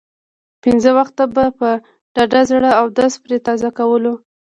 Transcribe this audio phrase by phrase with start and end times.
[0.63, 1.69] پنځه وخته به په
[2.15, 4.13] ډاډه زړه اودس پرې تازه کېدلو.